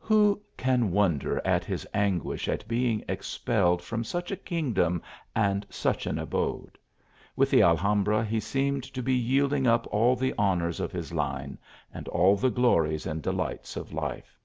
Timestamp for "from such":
3.82-4.32